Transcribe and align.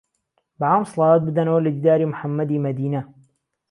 به 0.59 0.65
عام 0.71 0.83
سڵاوات 0.91 1.21
بدهنهوه 1.27 1.63
له 1.65 1.69
دیداری 1.77 2.05
محهممهدیمهدينه. 2.11 3.01